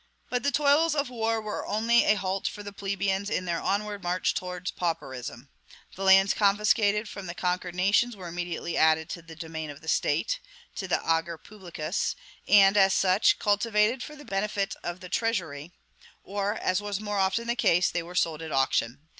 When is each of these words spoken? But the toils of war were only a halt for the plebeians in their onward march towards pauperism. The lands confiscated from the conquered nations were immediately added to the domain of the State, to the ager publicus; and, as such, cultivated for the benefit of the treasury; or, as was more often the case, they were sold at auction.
But 0.31 0.41
the 0.41 0.49
toils 0.51 0.95
of 0.95 1.11
war 1.11 1.39
were 1.39 1.63
only 1.63 2.05
a 2.05 2.15
halt 2.15 2.47
for 2.47 2.63
the 2.63 2.73
plebeians 2.73 3.29
in 3.29 3.45
their 3.45 3.61
onward 3.61 4.01
march 4.01 4.33
towards 4.33 4.71
pauperism. 4.71 5.47
The 5.95 6.03
lands 6.03 6.33
confiscated 6.33 7.07
from 7.07 7.27
the 7.27 7.35
conquered 7.35 7.75
nations 7.75 8.15
were 8.15 8.27
immediately 8.27 8.75
added 8.75 9.09
to 9.11 9.21
the 9.21 9.35
domain 9.35 9.69
of 9.69 9.81
the 9.81 9.87
State, 9.87 10.39
to 10.77 10.87
the 10.87 11.01
ager 11.07 11.37
publicus; 11.37 12.15
and, 12.47 12.77
as 12.77 12.95
such, 12.95 13.37
cultivated 13.37 14.01
for 14.01 14.15
the 14.15 14.25
benefit 14.25 14.75
of 14.81 15.01
the 15.01 15.07
treasury; 15.07 15.71
or, 16.23 16.55
as 16.55 16.81
was 16.81 16.99
more 16.99 17.19
often 17.19 17.45
the 17.45 17.55
case, 17.55 17.91
they 17.91 18.01
were 18.01 18.15
sold 18.15 18.41
at 18.41 18.51
auction. 18.51 19.01